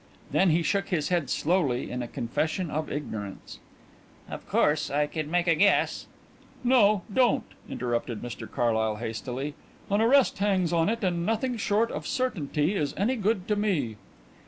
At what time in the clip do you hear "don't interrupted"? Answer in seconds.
7.13-8.23